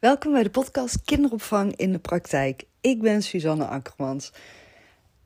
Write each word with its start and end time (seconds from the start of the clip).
Welkom 0.00 0.32
bij 0.32 0.42
de 0.42 0.50
podcast 0.50 1.02
Kinderopvang 1.04 1.76
in 1.76 1.92
de 1.92 1.98
Praktijk. 1.98 2.64
Ik 2.80 3.00
ben 3.00 3.22
Suzanne 3.22 3.64
Akkermans. 3.64 4.32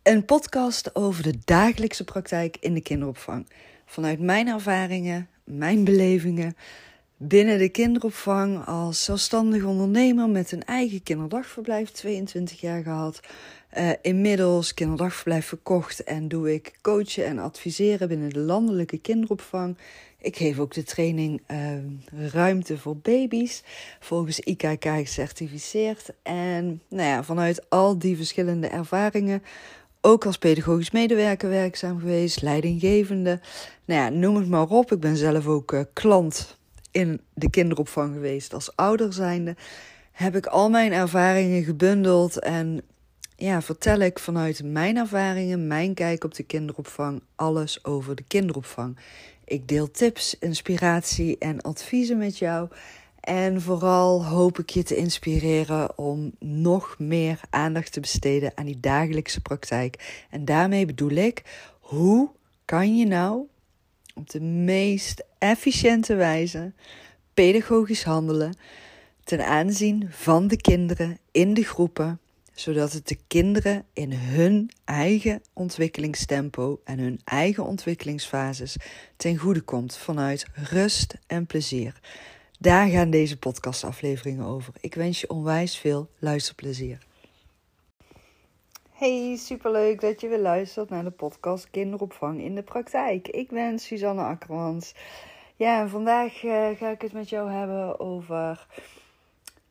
Een 0.03 0.25
podcast 0.25 0.95
over 0.95 1.23
de 1.23 1.39
dagelijkse 1.45 2.05
praktijk 2.05 2.57
in 2.61 2.75
de 2.75 2.81
kinderopvang. 2.81 3.49
Vanuit 3.87 4.21
mijn 4.21 4.49
ervaringen, 4.49 5.29
mijn 5.45 5.85
belevingen 5.85 6.57
binnen 7.17 7.59
de 7.59 7.69
kinderopvang 7.69 8.67
als 8.67 9.05
zelfstandig 9.05 9.65
ondernemer 9.65 10.29
met 10.29 10.53
een 10.53 10.65
eigen 10.65 11.03
kinderdagverblijf, 11.03 11.91
22 11.91 12.61
jaar 12.61 12.83
gehad. 12.83 13.21
Uh, 13.79 13.91
inmiddels 14.03 14.75
kinderdagverblijf 14.75 15.47
verkocht 15.47 16.05
en 16.05 16.29
doe 16.29 16.55
ik 16.55 16.79
coachen 16.83 17.25
en 17.25 17.39
adviseren 17.39 18.09
binnen 18.09 18.31
de 18.31 18.39
landelijke 18.39 18.99
kinderopvang. 18.99 19.77
Ik 20.25 20.37
geef 20.37 20.59
ook 20.59 20.75
de 20.75 20.83
training 20.83 21.43
uh, 21.51 22.29
Ruimte 22.33 22.79
voor 22.79 22.97
Baby's, 22.97 23.63
volgens 24.01 24.41
IKK 24.41 24.85
gecertificeerd. 24.85 26.11
En 26.23 26.83
nou 26.89 27.09
ja, 27.09 27.23
vanuit 27.25 27.71
al 27.71 27.99
die 27.99 28.17
verschillende 28.17 28.67
ervaringen, 28.67 29.43
ook 30.01 30.27
als 30.27 30.39
pedagogisch 30.39 30.91
medewerker 30.91 31.49
werkzaam 31.49 31.99
geweest, 31.99 32.43
leidinggevende. 32.43 33.41
Nou 33.85 34.01
ja, 34.01 34.09
noem 34.09 34.37
het 34.37 34.49
maar 34.49 34.69
op. 34.69 34.93
Ik 34.93 35.01
ben 35.01 35.17
zelf 35.17 35.47
ook 35.47 35.73
uh, 35.73 35.81
klant 35.93 36.59
in 36.91 37.21
de 37.35 37.51
kinderopvang 37.51 38.15
geweest 38.15 38.55
als 38.55 38.77
ouder 38.77 39.13
zijnde. 39.13 39.57
Heb 40.13 40.37
ik 40.37 40.47
al 40.47 40.71
mijn 40.71 40.93
ervaringen 40.93 41.65
gebundeld 41.65 42.39
en 42.39 42.83
ja, 43.37 43.63
vertel 43.63 43.99
ik 43.99 44.19
vanuit 44.19 44.63
mijn 44.63 44.97
ervaringen, 44.97 45.67
mijn 45.67 45.95
kijk 45.95 46.25
op 46.25 46.35
de 46.35 46.43
kinderopvang, 46.43 47.23
alles 47.35 47.85
over 47.85 48.15
de 48.15 48.25
kinderopvang. 48.29 48.99
Ik 49.45 49.69
deel 49.69 49.91
tips, 49.91 50.39
inspiratie 50.39 51.39
en 51.39 51.61
adviezen 51.61 52.19
met 52.19 52.39
jou. 52.39 52.69
En 53.21 53.63
vooral 53.63 54.27
hoop 54.27 54.59
ik 54.59 54.71
je 54.71 54.83
te 54.83 54.97
inspireren 54.97 55.99
om 55.99 56.33
nog 56.39 56.95
meer 56.99 57.41
aandacht 57.51 57.93
te 57.93 58.01
besteden 58.01 58.53
aan 58.55 58.67
die 58.67 58.81
dagelijkse 58.81 59.41
praktijk. 59.41 60.25
En 60.31 60.45
daarmee 60.45 60.87
bedoel 60.87 61.11
ik, 61.11 61.43
hoe 61.81 62.31
kan 62.65 62.97
je 62.97 63.07
nou 63.07 63.47
op 64.15 64.31
de 64.31 64.41
meest 64.41 65.25
efficiënte 65.39 66.15
wijze 66.15 66.73
pedagogisch 67.35 68.05
handelen 68.05 68.57
ten 69.25 69.47
aanzien 69.47 70.07
van 70.11 70.49
de 70.49 70.57
kinderen 70.57 71.19
in 71.33 71.55
de 71.55 71.65
groepen 71.65 72.21
zodat 72.55 72.93
het 72.93 73.09
de 73.09 73.19
kinderen 73.27 73.87
in 73.93 74.13
hun 74.13 74.71
eigen 74.85 75.43
ontwikkelingstempo 75.53 76.81
en 76.85 76.99
hun 76.99 77.21
eigen 77.25 77.65
ontwikkelingsfases 77.65 78.77
ten 79.17 79.37
goede 79.37 79.61
komt 79.61 79.97
vanuit 79.97 80.47
rust 80.55 81.19
en 81.27 81.47
plezier. 81.47 82.01
Daar 82.59 82.89
gaan 82.89 83.11
deze 83.11 83.39
podcastafleveringen 83.39 84.45
over. 84.45 84.75
Ik 84.81 84.95
wens 84.95 85.21
je 85.21 85.29
onwijs 85.29 85.79
veel 85.79 86.11
luisterplezier. 86.19 86.99
Hey, 88.93 89.37
superleuk 89.37 90.01
dat 90.01 90.21
je 90.21 90.29
weer 90.29 90.39
luistert 90.39 90.91
naar 90.91 91.05
de 91.05 91.11
podcast 91.11 91.71
Kinderopvang 91.71 92.41
in 92.41 92.55
de 92.55 92.63
Praktijk. 92.63 93.29
Ik 93.29 93.49
ben 93.49 93.79
Suzanne 93.79 94.23
Akkermans. 94.23 94.95
Ja, 95.57 95.81
en 95.81 95.89
vandaag 95.89 96.43
uh, 96.43 96.69
ga 96.77 96.91
ik 96.91 97.01
het 97.01 97.13
met 97.13 97.29
jou 97.29 97.51
hebben 97.51 98.01
over 98.01 98.67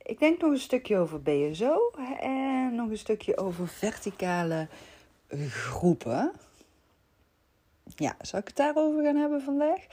ik 0.04 0.20
denk 0.20 0.42
nog 0.42 0.52
een 0.52 0.60
stukje 0.60 0.98
over 0.98 1.22
BSO 1.22 1.92
en 2.20 2.76
nog 2.76 2.90
een 2.90 2.98
stukje 2.98 3.38
over 3.38 3.68
verticale 3.68 4.68
groepen. 5.50 6.32
Ja, 7.96 8.16
zal 8.22 8.40
ik 8.40 8.48
het 8.48 8.56
daarover 8.56 9.04
gaan 9.04 9.16
hebben 9.16 9.42
vandaag? 9.42 9.86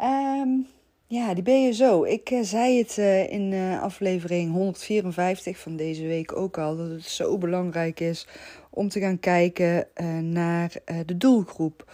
Um, 0.00 0.66
ja, 1.06 1.34
die 1.34 1.42
BSO. 1.42 2.04
Ik 2.04 2.30
uh, 2.30 2.42
zei 2.42 2.78
het 2.78 2.96
uh, 2.96 3.30
in 3.30 3.52
uh, 3.52 3.82
aflevering 3.82 4.52
154 4.52 5.58
van 5.58 5.76
deze 5.76 6.06
week 6.06 6.36
ook 6.36 6.58
al, 6.58 6.76
dat 6.76 6.90
het 6.90 7.04
zo 7.04 7.38
belangrijk 7.38 8.00
is 8.00 8.26
om 8.70 8.88
te 8.88 9.00
gaan 9.00 9.18
kijken 9.18 9.88
naar 10.32 10.72
de 11.06 11.16
doelgroep. 11.16 11.92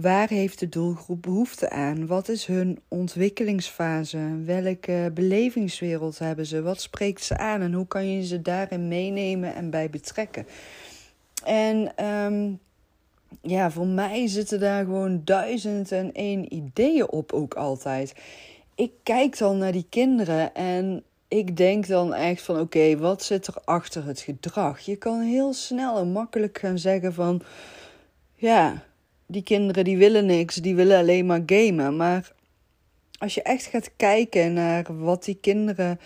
Waar 0.00 0.28
heeft 0.28 0.58
de 0.58 0.68
doelgroep 0.68 1.22
behoefte 1.22 1.70
aan? 1.70 2.06
Wat 2.06 2.28
is 2.28 2.46
hun 2.46 2.78
ontwikkelingsfase? 2.88 4.42
Welke 4.44 5.10
belevingswereld 5.14 6.18
hebben 6.18 6.46
ze? 6.46 6.62
Wat 6.62 6.80
spreekt 6.80 7.24
ze 7.24 7.36
aan? 7.36 7.60
En 7.60 7.72
hoe 7.72 7.86
kan 7.86 8.08
je 8.08 8.26
ze 8.26 8.42
daarin 8.42 8.88
meenemen 8.88 9.54
en 9.54 9.70
bij 9.70 9.90
betrekken? 9.90 10.46
En 11.44 12.04
um, 12.04 12.60
ja, 13.42 13.70
voor 13.70 13.86
mij 13.86 14.28
zitten 14.28 14.60
daar 14.60 14.84
gewoon 14.84 15.20
duizend 15.24 15.92
en 15.92 16.12
één 16.12 16.54
ideeën 16.54 17.08
op 17.08 17.32
ook 17.32 17.54
altijd. 17.54 18.14
Ik 18.74 18.92
kijk 19.02 19.38
dan 19.38 19.58
naar 19.58 19.72
die 19.72 19.86
kinderen 19.88 20.54
en 20.54 21.02
ik 21.28 21.56
denk 21.56 21.86
dan 21.86 22.14
echt 22.14 22.42
van 22.42 22.60
oké, 22.60 22.96
wat 22.96 23.22
zit 23.22 23.46
er 23.46 23.56
achter 23.64 24.04
het 24.04 24.20
gedrag? 24.20 24.80
Je 24.80 24.96
kan 24.96 25.20
heel 25.20 25.52
snel 25.52 25.98
en 25.98 26.12
makkelijk 26.12 26.58
gaan 26.58 26.78
zeggen 26.78 27.14
van 27.14 27.42
ja, 28.34 28.82
die 29.34 29.42
kinderen 29.42 29.84
die 29.84 29.98
willen 29.98 30.26
niks, 30.26 30.54
die 30.54 30.74
willen 30.74 30.98
alleen 30.98 31.26
maar 31.26 31.42
gamen. 31.46 31.96
Maar 31.96 32.32
als 33.18 33.34
je 33.34 33.42
echt 33.42 33.64
gaat 33.64 33.90
kijken 33.96 34.52
naar 34.52 34.98
wat 34.98 35.24
die 35.24 35.38
kinderen 35.40 36.00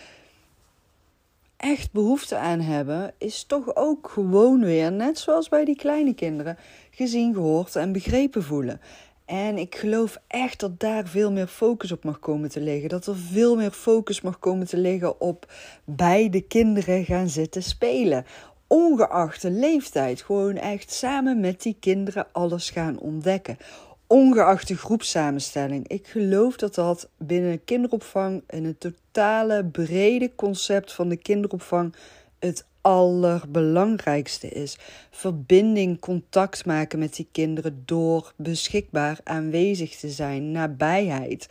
echt 1.56 1.92
behoefte 1.92 2.36
aan 2.36 2.60
hebben, 2.60 3.14
is 3.18 3.44
toch 3.44 3.76
ook 3.76 4.10
gewoon 4.10 4.64
weer, 4.64 4.92
net 4.92 5.18
zoals 5.18 5.48
bij 5.48 5.64
die 5.64 5.76
kleine 5.76 6.14
kinderen, 6.14 6.58
gezien, 6.90 7.34
gehoord 7.34 7.76
en 7.76 7.92
begrepen 7.92 8.42
voelen. 8.42 8.80
En 9.24 9.58
ik 9.58 9.74
geloof 9.74 10.18
echt 10.26 10.60
dat 10.60 10.80
daar 10.80 11.06
veel 11.06 11.32
meer 11.32 11.46
focus 11.46 11.92
op 11.92 12.04
mag 12.04 12.18
komen 12.18 12.48
te 12.48 12.60
liggen. 12.60 12.88
Dat 12.88 13.06
er 13.06 13.16
veel 13.16 13.56
meer 13.56 13.70
focus 13.70 14.20
mag 14.20 14.38
komen 14.38 14.66
te 14.66 14.76
liggen 14.76 15.20
op 15.20 15.52
bij 15.84 16.30
de 16.30 16.40
kinderen 16.40 17.04
gaan 17.04 17.28
zitten 17.28 17.62
spelen 17.62 18.24
ongeacht 18.68 19.42
de 19.42 19.50
leeftijd, 19.50 20.22
gewoon 20.22 20.56
echt 20.56 20.92
samen 20.92 21.40
met 21.40 21.62
die 21.62 21.76
kinderen 21.80 22.26
alles 22.32 22.70
gaan 22.70 22.98
ontdekken. 22.98 23.58
Ongeacht 24.06 24.68
de 24.68 24.76
groepsamenstelling. 24.76 25.88
Ik 25.88 26.06
geloof 26.06 26.56
dat 26.56 26.74
dat 26.74 27.08
binnen 27.16 27.64
kinderopvang 27.64 28.42
in 28.48 28.64
het 28.64 28.80
totale 28.80 29.64
brede 29.64 30.34
concept 30.34 30.92
van 30.92 31.08
de 31.08 31.16
kinderopvang 31.16 31.94
het 32.38 32.66
allerbelangrijkste 32.80 34.48
is. 34.48 34.78
Verbinding, 35.10 36.00
contact 36.00 36.66
maken 36.66 36.98
met 36.98 37.16
die 37.16 37.28
kinderen 37.32 37.82
door 37.84 38.32
beschikbaar 38.36 39.20
aanwezig 39.24 39.96
te 39.96 40.10
zijn, 40.10 40.50
nabijheid 40.50 41.48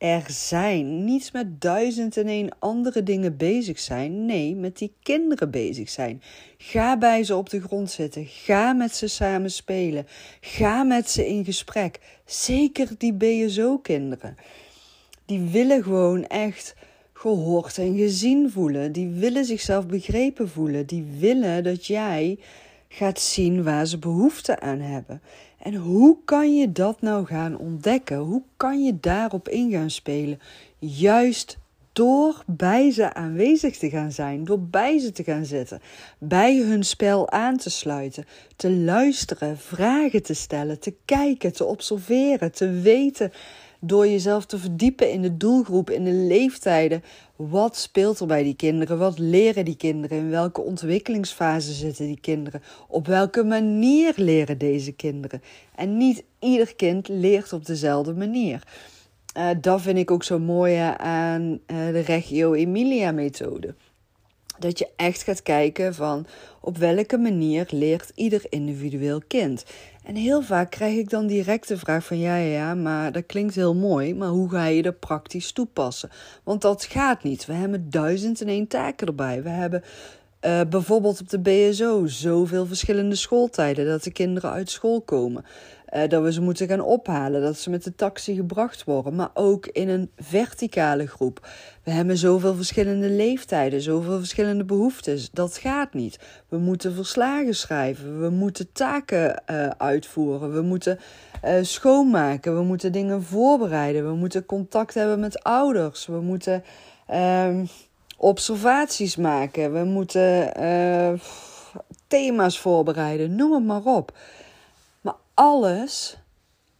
er 0.00 0.24
zijn. 0.28 1.04
Niet 1.04 1.32
met 1.32 1.60
duizend 1.60 2.16
en 2.16 2.26
één 2.26 2.48
andere 2.58 3.02
dingen 3.02 3.36
bezig 3.36 3.78
zijn. 3.78 4.26
Nee, 4.26 4.56
met 4.56 4.78
die 4.78 4.92
kinderen 5.02 5.50
bezig 5.50 5.88
zijn. 5.90 6.22
Ga 6.58 6.98
bij 6.98 7.24
ze 7.24 7.36
op 7.36 7.50
de 7.50 7.60
grond 7.60 7.90
zitten. 7.90 8.26
Ga 8.26 8.72
met 8.72 8.94
ze 8.94 9.08
samen 9.08 9.50
spelen. 9.50 10.06
Ga 10.40 10.82
met 10.82 11.10
ze 11.10 11.26
in 11.26 11.44
gesprek. 11.44 12.00
Zeker 12.24 12.88
die 12.98 13.12
BSO-kinderen. 13.12 14.36
Die 15.24 15.40
willen 15.40 15.82
gewoon 15.82 16.26
echt 16.26 16.74
gehoord 17.12 17.78
en 17.78 17.96
gezien 17.96 18.50
voelen. 18.50 18.92
Die 18.92 19.08
willen 19.08 19.44
zichzelf 19.44 19.86
begrepen 19.86 20.48
voelen. 20.48 20.86
Die 20.86 21.04
willen 21.18 21.64
dat 21.64 21.86
jij 21.86 22.38
gaat 22.92 23.20
zien 23.20 23.62
waar 23.62 23.86
ze 23.86 23.98
behoefte 23.98 24.60
aan 24.60 24.80
hebben. 24.80 25.22
En 25.58 25.74
hoe 25.74 26.16
kan 26.24 26.56
je 26.56 26.72
dat 26.72 27.00
nou 27.00 27.26
gaan 27.26 27.58
ontdekken? 27.58 28.16
Hoe 28.16 28.42
kan 28.56 28.84
je 28.84 29.00
daarop 29.00 29.48
in 29.48 29.70
gaan 29.70 29.90
spelen? 29.90 30.40
Juist 30.78 31.58
door 31.92 32.42
bij 32.46 32.90
ze 32.90 33.14
aanwezig 33.14 33.76
te 33.76 33.90
gaan 33.90 34.12
zijn, 34.12 34.44
door 34.44 34.60
bij 34.60 34.98
ze 34.98 35.12
te 35.12 35.22
gaan 35.22 35.44
zitten, 35.44 35.80
bij 36.18 36.56
hun 36.56 36.84
spel 36.84 37.30
aan 37.30 37.56
te 37.56 37.70
sluiten, 37.70 38.26
te 38.56 38.70
luisteren, 38.70 39.58
vragen 39.58 40.22
te 40.22 40.34
stellen, 40.34 40.80
te 40.80 40.94
kijken, 41.04 41.52
te 41.52 41.64
observeren, 41.64 42.52
te 42.52 42.70
weten 42.70 43.32
door 43.80 44.08
jezelf 44.08 44.46
te 44.46 44.58
verdiepen 44.58 45.10
in 45.10 45.22
de 45.22 45.36
doelgroep, 45.36 45.90
in 45.90 46.04
de 46.04 46.12
leeftijden. 46.12 47.02
Wat 47.36 47.76
speelt 47.76 48.20
er 48.20 48.26
bij 48.26 48.42
die 48.42 48.54
kinderen? 48.54 48.98
Wat 48.98 49.18
leren 49.18 49.64
die 49.64 49.76
kinderen? 49.76 50.18
In 50.18 50.30
welke 50.30 50.60
ontwikkelingsfase 50.60 51.72
zitten 51.72 52.06
die 52.06 52.20
kinderen? 52.20 52.62
Op 52.88 53.06
welke 53.06 53.44
manier 53.44 54.12
leren 54.16 54.58
deze 54.58 54.92
kinderen? 54.92 55.42
En 55.74 55.96
niet 55.96 56.24
ieder 56.38 56.74
kind 56.74 57.08
leert 57.08 57.52
op 57.52 57.66
dezelfde 57.66 58.14
manier. 58.14 58.62
Uh, 59.36 59.48
dat 59.60 59.80
vind 59.80 59.98
ik 59.98 60.10
ook 60.10 60.24
zo 60.24 60.38
mooi 60.38 60.76
aan 60.96 61.42
uh, 61.42 61.58
de 61.66 62.00
Regio 62.00 62.52
Emilia-methode. 62.54 63.74
Dat 64.60 64.78
je 64.78 64.88
echt 64.96 65.22
gaat 65.22 65.42
kijken 65.42 65.94
van 65.94 66.26
op 66.60 66.76
welke 66.76 67.18
manier 67.18 67.66
leert 67.70 68.12
ieder 68.14 68.42
individueel 68.48 69.20
kind. 69.26 69.64
En 70.04 70.14
heel 70.14 70.42
vaak 70.42 70.70
krijg 70.70 70.96
ik 70.96 71.10
dan 71.10 71.26
direct 71.26 71.68
de 71.68 71.78
vraag 71.78 72.04
van 72.04 72.18
ja, 72.18 72.36
ja, 72.36 72.52
ja, 72.52 72.74
maar 72.74 73.12
dat 73.12 73.26
klinkt 73.26 73.54
heel 73.54 73.74
mooi, 73.74 74.14
maar 74.14 74.28
hoe 74.28 74.50
ga 74.50 74.64
je 74.64 74.82
dat 74.82 74.98
praktisch 74.98 75.52
toepassen? 75.52 76.10
Want 76.44 76.62
dat 76.62 76.84
gaat 76.84 77.22
niet. 77.22 77.46
We 77.46 77.52
hebben 77.52 77.90
duizend 77.90 78.40
en 78.40 78.48
één 78.48 78.66
taken 78.66 79.06
erbij. 79.06 79.42
We 79.42 79.48
hebben 79.48 79.82
Uh, 80.46 80.60
bijvoorbeeld 80.68 81.20
op 81.20 81.28
de 81.28 81.38
BSO, 81.38 82.06
zoveel 82.06 82.66
verschillende 82.66 83.14
schooltijden 83.14 83.86
dat 83.86 84.02
de 84.02 84.12
kinderen 84.12 84.50
uit 84.50 84.70
school 84.70 85.00
komen. 85.00 85.44
Uh, 85.94 86.08
dat 86.08 86.22
we 86.22 86.32
ze 86.32 86.40
moeten 86.40 86.68
gaan 86.68 86.80
ophalen, 86.80 87.42
dat 87.42 87.58
ze 87.58 87.70
met 87.70 87.84
de 87.84 87.94
taxi 87.94 88.34
gebracht 88.34 88.84
worden, 88.84 89.14
maar 89.14 89.30
ook 89.34 89.66
in 89.66 89.88
een 89.88 90.10
verticale 90.16 91.06
groep. 91.06 91.48
We 91.84 91.90
hebben 91.90 92.16
zoveel 92.16 92.54
verschillende 92.54 93.08
leeftijden, 93.08 93.80
zoveel 93.80 94.18
verschillende 94.18 94.64
behoeftes. 94.64 95.30
Dat 95.30 95.56
gaat 95.56 95.94
niet. 95.94 96.18
We 96.48 96.58
moeten 96.58 96.94
verslagen 96.94 97.54
schrijven, 97.54 98.20
we 98.20 98.28
moeten 98.28 98.72
taken 98.72 99.42
uh, 99.50 99.68
uitvoeren, 99.68 100.54
we 100.54 100.60
moeten 100.60 100.98
schoonmaken, 101.62 102.56
we 102.56 102.62
moeten 102.62 102.92
dingen 102.92 103.22
voorbereiden, 103.22 104.06
we 104.06 104.14
moeten 104.14 104.46
contact 104.46 104.94
hebben 104.94 105.20
met 105.20 105.42
ouders, 105.42 106.06
we 106.06 106.20
moeten 106.20 106.64
ehm, 107.06 107.64
observaties 108.16 109.16
maken, 109.16 109.72
we 109.72 109.84
moeten 109.84 110.52
thema's 112.06 112.58
voorbereiden, 112.58 113.34
noem 113.34 113.52
het 113.52 113.64
maar 113.64 113.84
op 113.84 114.12
alles, 115.40 116.16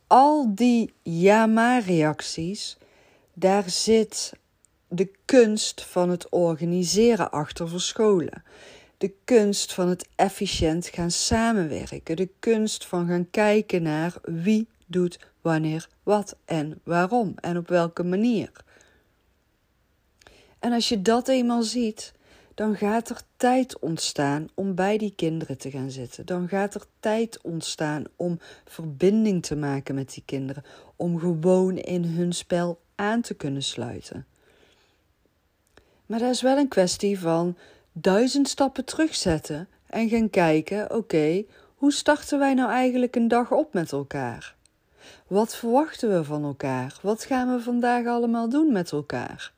al 0.07 0.55
die 0.55 0.93
ja-maar-reacties, 1.03 2.77
daar 3.33 3.71
zit 3.71 4.33
de 4.89 5.11
kunst 5.25 5.85
van 5.85 6.11
het 6.11 6.29
organiseren 6.29 7.31
achter 7.31 7.69
verscholen. 7.69 8.43
De 8.99 9.13
kunst 9.25 9.73
van 9.73 9.89
het 9.89 10.09
efficiënt 10.17 10.87
gaan 10.87 11.11
samenwerken. 11.11 12.17
De 12.17 12.29
kunst 12.39 12.87
van 12.87 13.07
gaan 13.07 13.31
kijken 13.31 13.83
naar 13.83 14.15
wie 14.23 14.69
doet 14.87 15.19
wanneer 15.41 15.89
wat 16.03 16.37
en 16.45 16.81
waarom 16.85 17.35
en 17.37 17.57
op 17.57 17.69
welke 17.69 18.03
manier. 18.03 18.53
En 20.59 20.73
als 20.73 20.89
je 20.89 21.03
dat 21.03 21.29
eenmaal 21.29 21.63
ziet, 21.63 22.13
dan 22.55 22.77
gaat 22.77 23.09
er 23.11 23.21
tijd 23.37 23.79
ontstaan 23.79 24.49
om 24.55 24.75
bij 24.75 24.99
die 24.99 25.13
kinderen 25.17 25.59
te 25.59 25.71
gaan 25.71 25.91
zitten. 25.91 26.27
Dan 26.27 26.49
gaat 26.49 26.75
er 26.75 26.85
tijd 27.01 27.41
ontstaan 27.43 28.05
om 28.17 28.39
verbinding 28.65 29.43
te 29.43 29.57
maken 29.57 29.95
met 29.95 30.15
die 30.15 30.23
kinderen, 30.27 30.65
om 30.97 31.19
gewoon 31.19 31.77
in 31.77 32.05
hun 32.05 32.33
spel 32.33 32.81
aan 32.95 33.21
te 33.21 33.35
kunnen 33.35 33.63
sluiten. 33.63 34.27
Maar 36.07 36.19
dat 36.19 36.31
is 36.31 36.43
wel 36.43 36.57
een 36.57 36.69
kwestie 36.69 37.19
van 37.19 37.57
duizend 37.93 38.49
stappen 38.49 38.85
terugzetten 38.85 39.69
en 39.87 40.09
gaan 40.09 40.31
kijken: 40.31 40.95
oké, 40.95 41.45
hoe 41.75 41.93
starten 41.93 42.39
wij 42.39 42.55
nou 42.55 42.71
eigenlijk 42.71 43.17
een 43.17 43.29
dag 43.29 43.53
op 43.53 43.73
met 43.73 43.93
elkaar? 43.93 44.55
Wat 45.27 45.57
verwachten 45.57 46.13
we 46.13 46.25
van 46.25 46.45
elkaar? 46.45 46.99
Wat 47.03 47.25
gaan 47.25 47.57
we 47.57 47.63
vandaag 47.63 48.07
allemaal 48.07 48.49
doen 48.49 48.73
met 48.73 48.93
elkaar? 48.93 49.53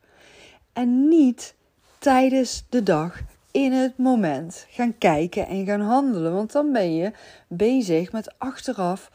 En 0.73 1.09
niet 1.09 1.55
tijdens 2.03 2.65
de 2.69 2.83
dag 2.83 3.21
in 3.51 3.73
het 3.73 3.99
moment 3.99 4.67
gaan 4.69 4.99
kijken 4.99 5.47
en 5.47 5.67
gaan 5.67 5.81
handelen. 5.81 6.33
Want 6.33 6.53
dan 6.53 6.73
ben 6.73 6.95
je 6.95 7.13
bezig 7.49 8.13
met 8.13 8.39
achteraf 8.39 9.11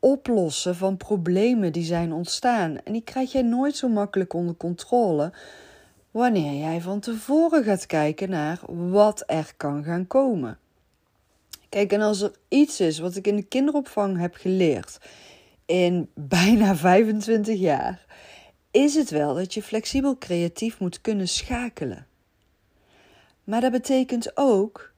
oplossen 0.00 0.76
van 0.76 0.96
problemen 0.96 1.72
die 1.72 1.84
zijn 1.84 2.12
ontstaan. 2.12 2.78
En 2.84 2.92
die 2.92 3.02
krijg 3.02 3.32
jij 3.32 3.42
nooit 3.42 3.76
zo 3.76 3.88
makkelijk 3.88 4.32
onder 4.32 4.56
controle 4.56 5.32
wanneer 6.10 6.52
jij 6.52 6.80
van 6.80 7.00
tevoren 7.00 7.64
gaat 7.64 7.86
kijken 7.86 8.30
naar 8.30 8.60
wat 8.66 9.24
er 9.26 9.52
kan 9.56 9.84
gaan 9.84 10.06
komen. 10.06 10.58
Kijk, 11.68 11.92
en 11.92 12.00
als 12.00 12.20
er 12.20 12.32
iets 12.48 12.80
is 12.80 12.98
wat 12.98 13.16
ik 13.16 13.26
in 13.26 13.36
de 13.36 13.42
kinderopvang 13.42 14.18
heb 14.18 14.34
geleerd 14.34 14.98
in 15.66 16.10
bijna 16.38 16.76
25 16.76 17.58
jaar, 17.58 18.04
is 18.70 18.94
het 18.94 19.10
wel 19.10 19.34
dat 19.34 19.54
je 19.54 19.62
flexibel 19.62 20.18
creatief 20.18 20.80
moet 20.80 21.00
kunnen 21.00 21.28
schakelen. 21.28 22.06
Maar 23.44 23.60
dat 23.60 23.72
betekent 23.72 24.36
ook 24.36 24.92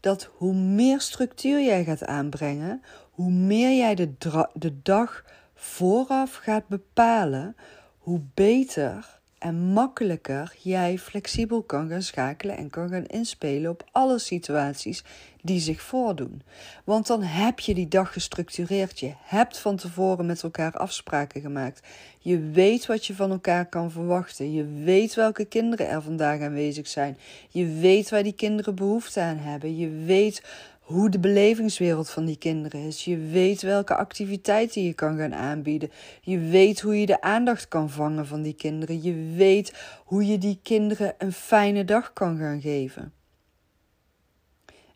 dat 0.00 0.30
hoe 0.36 0.54
meer 0.54 1.00
structuur 1.00 1.62
jij 1.62 1.84
gaat 1.84 2.04
aanbrengen, 2.04 2.82
hoe 3.10 3.30
meer 3.30 3.76
jij 3.76 3.94
de, 3.94 4.14
de 4.52 4.82
dag 4.82 5.24
vooraf 5.54 6.34
gaat 6.34 6.68
bepalen, 6.68 7.56
hoe 7.98 8.20
beter 8.34 9.15
en 9.38 9.72
makkelijker 9.72 10.54
jij 10.62 10.98
flexibel 10.98 11.62
kan 11.62 11.88
gaan 11.88 12.02
schakelen 12.02 12.56
en 12.56 12.70
kan 12.70 12.88
gaan 12.88 13.06
inspelen 13.06 13.70
op 13.70 13.84
alle 13.92 14.18
situaties 14.18 15.04
die 15.42 15.60
zich 15.60 15.80
voordoen. 15.80 16.42
Want 16.84 17.06
dan 17.06 17.22
heb 17.22 17.60
je 17.60 17.74
die 17.74 17.88
dag 17.88 18.12
gestructureerd. 18.12 19.00
Je 19.00 19.12
hebt 19.22 19.58
van 19.58 19.76
tevoren 19.76 20.26
met 20.26 20.42
elkaar 20.42 20.72
afspraken 20.72 21.40
gemaakt. 21.40 21.80
Je 22.18 22.40
weet 22.40 22.86
wat 22.86 23.06
je 23.06 23.14
van 23.14 23.30
elkaar 23.30 23.66
kan 23.66 23.90
verwachten. 23.90 24.52
Je 24.52 24.64
weet 24.84 25.14
welke 25.14 25.44
kinderen 25.44 25.88
er 25.88 26.02
vandaag 26.02 26.40
aanwezig 26.40 26.88
zijn. 26.88 27.18
Je 27.48 27.66
weet 27.66 28.10
waar 28.10 28.22
die 28.22 28.32
kinderen 28.32 28.74
behoefte 28.74 29.20
aan 29.20 29.38
hebben. 29.38 29.76
Je 29.76 29.90
weet 29.90 30.42
hoe 30.86 31.10
de 31.10 31.18
belevingswereld 31.18 32.10
van 32.10 32.24
die 32.24 32.38
kinderen 32.38 32.80
is. 32.80 33.04
Je 33.04 33.16
weet 33.18 33.62
welke 33.62 33.94
activiteiten 33.94 34.82
je 34.82 34.92
kan 34.92 35.16
gaan 35.16 35.34
aanbieden. 35.34 35.90
Je 36.20 36.38
weet 36.38 36.80
hoe 36.80 37.00
je 37.00 37.06
de 37.06 37.20
aandacht 37.20 37.68
kan 37.68 37.90
vangen 37.90 38.26
van 38.26 38.42
die 38.42 38.54
kinderen. 38.54 39.02
Je 39.02 39.34
weet 39.36 39.74
hoe 40.04 40.26
je 40.26 40.38
die 40.38 40.58
kinderen 40.62 41.14
een 41.18 41.32
fijne 41.32 41.84
dag 41.84 42.12
kan 42.12 42.38
gaan 42.38 42.60
geven. 42.60 43.12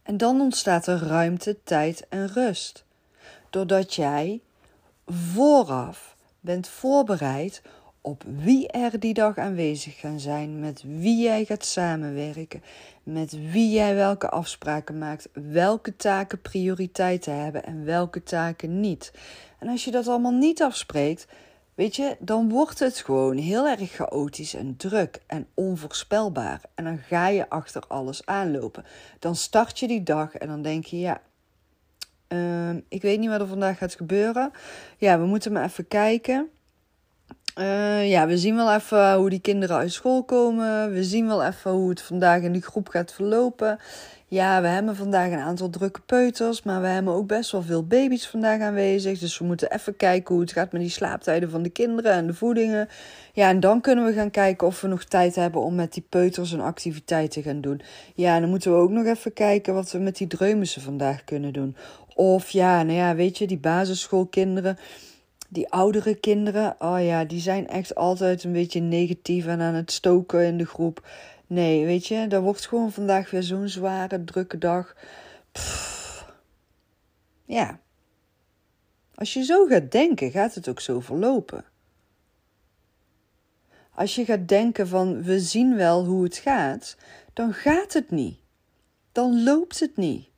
En 0.02 0.16
dan 0.16 0.40
ontstaat 0.40 0.86
er 0.86 0.98
ruimte, 0.98 1.58
tijd 1.64 2.06
en 2.08 2.28
rust. 2.28 2.84
Doordat 3.50 3.94
jij 3.94 4.40
vooraf 5.06 6.16
bent 6.40 6.68
voorbereid 6.68 7.62
op 8.02 8.24
wie 8.26 8.68
er 8.68 9.00
die 9.00 9.14
dag 9.14 9.38
aanwezig 9.38 9.98
gaan 9.98 10.20
zijn, 10.20 10.60
met 10.60 10.82
wie 10.86 11.22
jij 11.22 11.44
gaat 11.44 11.64
samenwerken, 11.64 12.62
met 13.02 13.50
wie 13.52 13.70
jij 13.70 13.94
welke 13.94 14.28
afspraken 14.28 14.98
maakt, 14.98 15.28
welke 15.32 15.96
taken 15.96 16.40
prioriteiten 16.40 17.42
hebben 17.42 17.64
en 17.64 17.84
welke 17.84 18.22
taken 18.22 18.80
niet. 18.80 19.12
En 19.58 19.68
als 19.68 19.84
je 19.84 19.90
dat 19.90 20.08
allemaal 20.08 20.32
niet 20.32 20.62
afspreekt, 20.62 21.26
weet 21.74 21.96
je, 21.96 22.16
dan 22.18 22.48
wordt 22.48 22.78
het 22.78 22.96
gewoon 22.98 23.36
heel 23.36 23.66
erg 23.68 23.90
chaotisch 23.90 24.54
en 24.54 24.76
druk 24.76 25.20
en 25.26 25.46
onvoorspelbaar. 25.54 26.60
En 26.74 26.84
dan 26.84 26.98
ga 26.98 27.28
je 27.28 27.48
achter 27.48 27.82
alles 27.88 28.26
aanlopen. 28.26 28.84
Dan 29.18 29.36
start 29.36 29.78
je 29.78 29.86
die 29.86 30.02
dag 30.02 30.34
en 30.34 30.48
dan 30.48 30.62
denk 30.62 30.84
je, 30.84 30.98
ja, 30.98 31.20
ehm, 32.28 32.80
ik 32.88 33.02
weet 33.02 33.18
niet 33.18 33.28
wat 33.28 33.40
er 33.40 33.46
vandaag 33.46 33.78
gaat 33.78 33.94
gebeuren. 33.94 34.50
Ja, 34.98 35.18
we 35.18 35.26
moeten 35.26 35.52
maar 35.52 35.64
even 35.64 35.88
kijken. 35.88 36.50
Uh, 37.60 38.10
ja, 38.10 38.26
we 38.26 38.38
zien 38.38 38.56
wel 38.56 38.74
even 38.74 39.14
hoe 39.14 39.30
die 39.30 39.40
kinderen 39.40 39.76
uit 39.76 39.92
school 39.92 40.24
komen. 40.24 40.92
We 40.92 41.04
zien 41.04 41.26
wel 41.26 41.44
even 41.44 41.70
hoe 41.70 41.88
het 41.88 42.02
vandaag 42.02 42.42
in 42.42 42.52
die 42.52 42.62
groep 42.62 42.88
gaat 42.88 43.12
verlopen. 43.12 43.78
Ja, 44.26 44.62
we 44.62 44.68
hebben 44.68 44.96
vandaag 44.96 45.32
een 45.32 45.38
aantal 45.38 45.70
drukke 45.70 46.00
peuters, 46.06 46.62
maar 46.62 46.80
we 46.80 46.86
hebben 46.86 47.12
ook 47.12 47.26
best 47.26 47.50
wel 47.50 47.62
veel 47.62 47.86
baby's 47.86 48.28
vandaag 48.28 48.60
aanwezig. 48.60 49.18
Dus 49.18 49.38
we 49.38 49.44
moeten 49.44 49.72
even 49.72 49.96
kijken 49.96 50.34
hoe 50.34 50.42
het 50.42 50.52
gaat 50.52 50.72
met 50.72 50.80
die 50.80 50.90
slaaptijden 50.90 51.50
van 51.50 51.62
de 51.62 51.68
kinderen 51.68 52.12
en 52.12 52.26
de 52.26 52.34
voedingen. 52.34 52.88
Ja, 53.32 53.48
en 53.48 53.60
dan 53.60 53.80
kunnen 53.80 54.04
we 54.04 54.12
gaan 54.12 54.30
kijken 54.30 54.66
of 54.66 54.80
we 54.80 54.88
nog 54.88 55.04
tijd 55.04 55.34
hebben 55.34 55.60
om 55.60 55.74
met 55.74 55.92
die 55.92 56.06
peuters 56.08 56.52
een 56.52 56.60
activiteit 56.60 57.30
te 57.30 57.42
gaan 57.42 57.60
doen. 57.60 57.80
Ja, 58.14 58.34
en 58.34 58.40
dan 58.40 58.50
moeten 58.50 58.72
we 58.72 58.78
ook 58.78 58.90
nog 58.90 59.06
even 59.06 59.32
kijken 59.32 59.74
wat 59.74 59.92
we 59.92 59.98
met 59.98 60.16
die 60.16 60.26
dreumissen 60.26 60.82
vandaag 60.82 61.24
kunnen 61.24 61.52
doen. 61.52 61.76
Of 62.14 62.50
ja, 62.50 62.82
nou 62.82 62.98
ja, 62.98 63.14
weet 63.14 63.38
je, 63.38 63.46
die 63.46 63.58
basisschoolkinderen 63.58 64.78
die 65.52 65.70
oudere 65.70 66.14
kinderen, 66.14 66.76
oh 66.78 67.04
ja, 67.04 67.24
die 67.24 67.40
zijn 67.40 67.68
echt 67.68 67.94
altijd 67.94 68.44
een 68.44 68.52
beetje 68.52 68.80
negatief 68.80 69.46
en 69.46 69.60
aan 69.60 69.74
het 69.74 69.92
stoken 69.92 70.44
in 70.44 70.58
de 70.58 70.66
groep. 70.66 71.08
Nee, 71.46 71.84
weet 71.86 72.06
je, 72.06 72.26
dat 72.26 72.42
wordt 72.42 72.66
gewoon 72.66 72.92
vandaag 72.92 73.30
weer 73.30 73.42
zo'n 73.42 73.68
zware, 73.68 74.24
drukke 74.24 74.58
dag. 74.58 74.96
Ja. 77.44 77.80
Als 79.14 79.32
je 79.32 79.44
zo 79.44 79.66
gaat 79.66 79.90
denken, 79.90 80.30
gaat 80.30 80.54
het 80.54 80.68
ook 80.68 80.80
zo 80.80 81.00
verlopen. 81.00 81.64
Als 83.94 84.14
je 84.14 84.24
gaat 84.24 84.48
denken 84.48 84.88
van 84.88 85.22
we 85.22 85.40
zien 85.40 85.76
wel 85.76 86.04
hoe 86.04 86.24
het 86.24 86.36
gaat, 86.36 86.96
dan 87.32 87.52
gaat 87.52 87.92
het 87.92 88.10
niet. 88.10 88.38
Dan 89.12 89.42
loopt 89.42 89.80
het 89.80 89.96
niet 89.96 90.29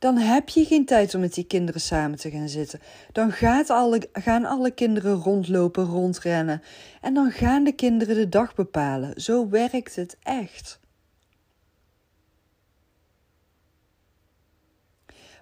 dan 0.00 0.16
heb 0.16 0.48
je 0.48 0.64
geen 0.64 0.84
tijd 0.84 1.14
om 1.14 1.20
met 1.20 1.34
die 1.34 1.44
kinderen 1.44 1.80
samen 1.80 2.18
te 2.18 2.30
gaan 2.30 2.48
zitten. 2.48 2.80
Dan 3.12 3.32
gaat 3.32 3.68
gaan 4.12 4.44
alle 4.44 4.70
kinderen 4.70 5.14
rondlopen, 5.14 5.84
rondrennen. 5.84 6.62
En 7.00 7.14
dan 7.14 7.30
gaan 7.30 7.64
de 7.64 7.72
kinderen 7.72 8.14
de 8.14 8.28
dag 8.28 8.54
bepalen. 8.54 9.20
Zo 9.20 9.48
werkt 9.48 9.96
het 9.96 10.16
echt. 10.22 10.80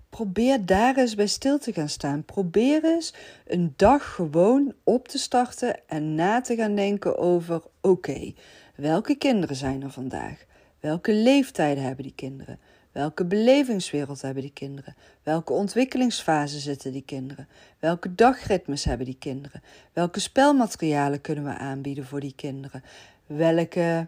Probeer 0.09 0.67
daar 0.67 0.97
eens 0.97 1.15
bij 1.15 1.27
stil 1.27 1.59
te 1.59 1.73
gaan 1.73 1.89
staan. 1.89 2.25
Probeer 2.25 2.85
eens 2.85 3.15
een 3.47 3.73
dag 3.77 4.15
gewoon 4.15 4.75
op 4.85 5.09
te 5.09 5.19
starten 5.19 5.89
en 5.89 6.15
na 6.15 6.41
te 6.41 6.57
gaan 6.57 6.75
denken 6.75 7.19
over: 7.19 7.63
oké, 7.81 8.33
welke 8.77 9.15
kinderen 9.15 9.57
zijn 9.57 9.83
er 9.83 9.91
vandaag? 9.91 10.45
Welke 10.81 11.13
leeftijden 11.13 11.85
hebben 11.85 12.05
die 12.05 12.15
kinderen? 12.15 12.59
Welke 12.93 13.25
belevingswereld 13.25 14.23
hebben 14.23 14.43
die 14.43 14.53
kinderen? 14.53 14.97
Welke 15.23 15.53
ontwikkelingsfase 15.53 16.59
zitten 16.59 16.93
die 16.93 17.03
kinderen? 17.03 17.49
Welke 17.79 18.15
dagritmes 18.15 18.85
hebben 18.85 19.07
die 19.07 19.19
kinderen? 19.19 19.63
Welke 19.93 20.21
spelmaterialen 20.21 21.21
kunnen 21.21 21.45
we 21.45 21.55
aanbieden 21.55 22.07
voor 22.07 22.21
die 22.21 22.35
kinderen? 22.37 22.83
Welke 23.27 24.07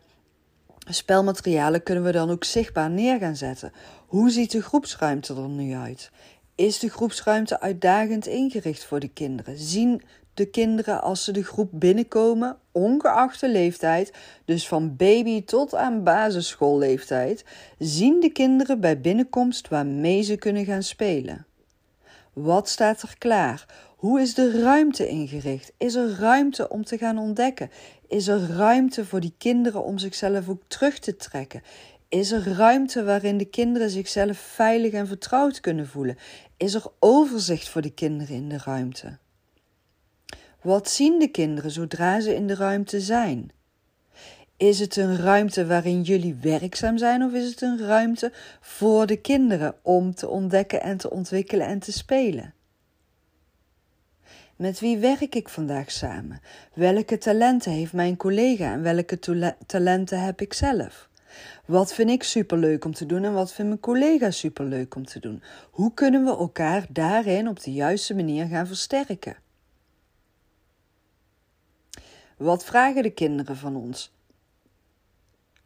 spelmaterialen 0.89 1.83
kunnen 1.83 2.05
we 2.05 2.13
dan 2.13 2.31
ook 2.31 2.45
zichtbaar 2.45 2.91
neer 2.91 3.19
gaan 3.19 3.37
zetten. 3.37 3.73
Hoe 4.07 4.31
ziet 4.31 4.51
de 4.51 4.63
groepsruimte 4.63 5.35
er 5.35 5.49
nu 5.49 5.75
uit? 5.75 6.11
Is 6.55 6.79
de 6.79 6.89
groepsruimte 6.89 7.61
uitdagend 7.61 8.27
ingericht 8.27 8.85
voor 8.85 9.01
de 9.01 9.09
kinderen? 9.09 9.59
Zien 9.59 10.03
de 10.35 10.47
kinderen 10.47 11.03
als 11.03 11.25
ze 11.25 11.33
de 11.33 11.45
groep 11.45 11.71
binnenkomen, 11.73 12.57
ongeacht 12.73 13.41
de 13.41 13.49
leeftijd, 13.49 14.13
dus 14.45 14.69
van 14.69 14.97
baby 14.97 15.45
tot 15.45 15.75
aan 15.75 16.05
basisschoolleeftijd, 16.05 17.45
zien 17.79 18.21
de 18.21 18.31
kinderen 18.31 18.81
bij 18.81 19.01
binnenkomst 19.01 19.69
waarmee 19.69 20.23
ze 20.23 20.37
kunnen 20.37 20.65
gaan 20.65 20.83
spelen? 20.83 21.47
Wat 22.33 22.69
staat 22.69 23.03
er 23.03 23.15
klaar? 23.19 23.67
Hoe 23.97 24.21
is 24.21 24.35
de 24.35 24.61
ruimte 24.63 25.09
ingericht? 25.09 25.73
Is 25.79 25.95
er 25.95 26.19
ruimte 26.19 26.69
om 26.69 26.85
te 26.85 26.99
gaan 26.99 27.19
ontdekken? 27.19 27.71
Is 28.09 28.29
er 28.29 28.47
ruimte 28.57 29.05
voor 29.05 29.21
die 29.21 29.35
kinderen 29.39 29.85
om 29.85 29.99
zichzelf 29.99 30.49
ook 30.49 30.63
terug 30.67 30.99
te 30.99 31.17
trekken? 31.17 31.63
Is 32.09 32.31
er 32.31 32.53
ruimte 32.53 33.05
waarin 33.05 33.37
de 33.37 33.45
kinderen 33.45 33.91
zichzelf 33.91 34.39
veilig 34.39 34.93
en 34.93 35.07
vertrouwd 35.07 35.61
kunnen 35.61 35.89
voelen? 35.89 36.17
Is 36.57 36.75
er 36.75 36.85
overzicht 36.99 37.69
voor 37.69 37.83
de 37.83 37.91
kinderen 37.91 38.37
in 38.37 38.49
de 38.49 38.59
ruimte? 38.65 39.19
Wat 40.63 40.91
zien 40.91 41.19
de 41.19 41.29
kinderen 41.29 41.71
zodra 41.71 42.21
ze 42.21 42.35
in 42.35 42.47
de 42.47 42.55
ruimte 42.55 43.01
zijn? 43.01 43.51
Is 44.57 44.79
het 44.79 44.97
een 44.97 45.17
ruimte 45.17 45.67
waarin 45.67 46.03
jullie 46.03 46.35
werkzaam 46.35 46.99
zijn 46.99 47.23
of 47.23 47.33
is 47.33 47.51
het 47.51 47.63
een 47.63 47.79
ruimte 47.79 48.33
voor 48.61 49.07
de 49.07 49.17
kinderen 49.17 49.75
om 49.83 50.15
te 50.15 50.29
ontdekken 50.29 50.83
en 50.83 50.97
te 50.97 51.11
ontwikkelen 51.11 51.67
en 51.67 51.79
te 51.79 51.93
spelen? 51.93 52.55
Met 54.57 54.81
wie 54.81 54.99
werk 54.99 55.35
ik 55.35 55.49
vandaag 55.49 55.91
samen? 55.91 56.41
Welke 56.75 57.19
talenten 57.19 57.73
heeft 57.73 57.93
mijn 57.93 58.17
collega 58.17 58.73
en 58.73 58.83
welke 58.83 59.19
talenten 59.67 60.23
heb 60.23 60.41
ik 60.41 60.53
zelf? 60.53 61.09
Wat 61.65 61.95
vind 61.95 62.11
ik 62.11 62.23
superleuk 62.23 62.85
om 62.85 62.95
te 62.95 63.07
doen 63.07 63.25
en 63.25 63.33
wat 63.33 63.53
vindt 63.53 63.71
mijn 63.71 63.83
collega 63.83 64.31
superleuk 64.31 64.95
om 64.95 65.07
te 65.07 65.21
doen? 65.21 65.43
Hoe 65.71 65.95
kunnen 65.95 66.25
we 66.25 66.31
elkaar 66.31 66.87
daarin 66.89 67.49
op 67.49 67.63
de 67.63 67.73
juiste 67.73 68.15
manier 68.15 68.47
gaan 68.47 68.67
versterken? 68.67 69.37
Wat 72.41 72.65
vragen 72.65 73.03
de 73.03 73.11
kinderen 73.11 73.57
van 73.57 73.77
ons? 73.77 74.13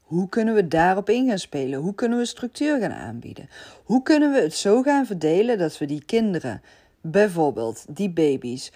Hoe 0.00 0.28
kunnen 0.28 0.54
we 0.54 0.68
daarop 0.68 1.08
in 1.08 1.28
gaan 1.28 1.38
spelen? 1.38 1.80
Hoe 1.80 1.94
kunnen 1.94 2.18
we 2.18 2.24
structuur 2.24 2.80
gaan 2.80 2.92
aanbieden? 2.92 3.48
Hoe 3.84 4.02
kunnen 4.02 4.32
we 4.32 4.40
het 4.40 4.54
zo 4.54 4.82
gaan 4.82 5.06
verdelen 5.06 5.58
dat 5.58 5.78
we 5.78 5.86
die 5.86 6.04
kinderen, 6.04 6.62
bijvoorbeeld 7.00 7.84
die 7.88 8.10
baby's, 8.10 8.72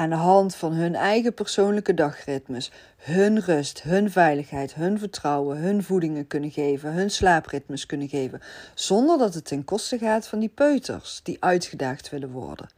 aan 0.00 0.10
de 0.10 0.16
hand 0.16 0.56
van 0.56 0.72
hun 0.72 0.94
eigen 0.94 1.34
persoonlijke 1.34 1.94
dagritmes, 1.94 2.70
hun 2.96 3.40
rust, 3.40 3.82
hun 3.82 4.10
veiligheid, 4.10 4.74
hun 4.74 4.98
vertrouwen, 4.98 5.56
hun 5.56 5.82
voedingen 5.82 6.26
kunnen 6.26 6.50
geven, 6.50 6.92
hun 6.92 7.10
slaapritmes 7.10 7.86
kunnen 7.86 8.08
geven, 8.08 8.40
zonder 8.74 9.18
dat 9.18 9.34
het 9.34 9.44
ten 9.44 9.64
koste 9.64 9.98
gaat 9.98 10.28
van 10.28 10.38
die 10.38 10.48
peuters 10.48 11.20
die 11.22 11.36
uitgedaagd 11.40 12.10
willen 12.10 12.30
worden. 12.30 12.68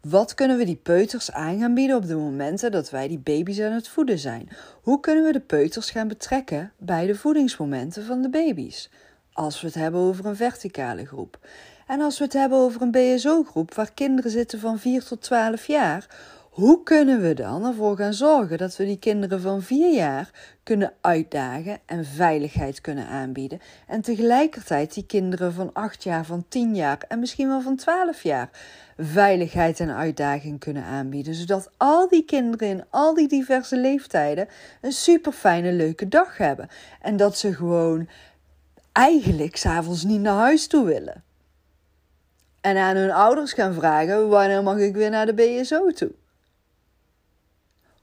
Wat 0.00 0.34
kunnen 0.34 0.56
we 0.56 0.64
die 0.64 0.80
peuters 0.82 1.32
aan 1.32 1.58
gaan 1.58 1.74
bieden 1.74 1.96
op 1.96 2.06
de 2.06 2.16
momenten 2.16 2.70
dat 2.70 2.90
wij 2.90 3.08
die 3.08 3.18
baby's 3.18 3.60
aan 3.60 3.72
het 3.72 3.88
voeden 3.88 4.18
zijn? 4.18 4.48
Hoe 4.82 5.00
kunnen 5.00 5.24
we 5.24 5.32
de 5.32 5.40
peuters 5.40 5.90
gaan 5.90 6.08
betrekken 6.08 6.72
bij 6.76 7.06
de 7.06 7.14
voedingsmomenten 7.14 8.04
van 8.04 8.22
de 8.22 8.30
baby's? 8.30 8.90
Als 9.32 9.60
we 9.60 9.66
het 9.66 9.76
hebben 9.76 10.00
over 10.00 10.26
een 10.26 10.36
verticale 10.36 11.06
groep. 11.06 11.38
En 11.86 12.00
als 12.00 12.18
we 12.18 12.24
het 12.24 12.32
hebben 12.32 12.58
over 12.58 12.82
een 12.82 12.90
BSO-groep 12.90 13.74
waar 13.74 13.92
kinderen 13.92 14.30
zitten 14.30 14.60
van 14.60 14.78
4 14.78 15.04
tot 15.04 15.22
12 15.22 15.66
jaar, 15.66 16.06
hoe 16.58 16.82
kunnen 16.82 17.20
we 17.20 17.34
dan 17.34 17.64
ervoor 17.64 17.96
gaan 17.96 18.14
zorgen 18.14 18.58
dat 18.58 18.76
we 18.76 18.84
die 18.84 18.98
kinderen 18.98 19.40
van 19.40 19.62
vier 19.62 19.94
jaar 19.94 20.30
kunnen 20.62 20.92
uitdagen 21.00 21.78
en 21.86 22.04
veiligheid 22.04 22.80
kunnen 22.80 23.06
aanbieden? 23.06 23.60
En 23.86 24.00
tegelijkertijd 24.00 24.94
die 24.94 25.06
kinderen 25.06 25.52
van 25.52 25.70
acht 25.72 26.02
jaar, 26.02 26.24
van 26.24 26.44
tien 26.48 26.74
jaar 26.74 26.98
en 27.08 27.18
misschien 27.18 27.48
wel 27.48 27.60
van 27.60 27.76
twaalf 27.76 28.22
jaar 28.22 28.50
veiligheid 28.96 29.80
en 29.80 29.94
uitdaging 29.94 30.58
kunnen 30.58 30.84
aanbieden. 30.84 31.34
Zodat 31.34 31.70
al 31.76 32.08
die 32.08 32.24
kinderen 32.24 32.68
in 32.68 32.84
al 32.90 33.14
die 33.14 33.28
diverse 33.28 33.76
leeftijden 33.76 34.48
een 34.80 34.92
super 34.92 35.32
fijne, 35.32 35.72
leuke 35.72 36.08
dag 36.08 36.36
hebben. 36.36 36.68
En 37.00 37.16
dat 37.16 37.38
ze 37.38 37.54
gewoon 37.54 38.08
eigenlijk 38.92 39.56
s'avonds 39.56 40.04
niet 40.04 40.20
naar 40.20 40.38
huis 40.38 40.66
toe 40.66 40.84
willen. 40.84 41.22
En 42.60 42.76
aan 42.76 42.96
hun 42.96 43.10
ouders 43.10 43.52
gaan 43.52 43.74
vragen: 43.74 44.28
wanneer 44.28 44.62
mag 44.62 44.78
ik 44.78 44.94
weer 44.94 45.10
naar 45.10 45.26
de 45.26 45.34
BSO 45.34 45.90
toe? 45.90 46.10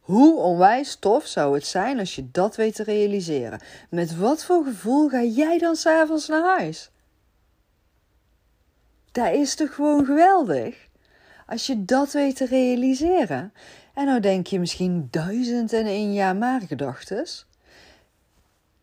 Hoe 0.06 0.36
onwijs 0.36 0.96
tof 0.96 1.26
zou 1.26 1.56
het 1.56 1.66
zijn 1.66 2.00
als 2.00 2.16
je 2.16 2.32
dat 2.32 2.56
weet 2.56 2.76
te 2.76 2.84
realiseren? 2.84 3.60
Met 3.90 4.18
wat 4.18 4.44
voor 4.44 4.64
gevoel 4.64 5.10
ga 5.10 5.24
jij 5.24 5.58
dan 5.58 5.76
s'avonds 5.76 6.28
naar 6.28 6.58
huis? 6.58 6.92
Dat 9.12 9.34
is 9.34 9.56
toch 9.56 9.74
gewoon 9.74 10.06
geweldig? 10.06 10.88
Als 11.48 11.66
je 11.66 11.86
dat 11.86 12.12
weet 12.12 12.36
te 12.36 12.46
realiseren. 12.46 13.54
En 13.94 14.06
nou 14.06 14.20
denk 14.20 14.48
je 14.48 14.60
misschien 14.60 15.08
duizend 15.12 15.74
en 15.74 15.86
één 15.86 16.14
jaar 16.14 16.36
maar 16.36 16.62
gedachtes. 16.62 17.46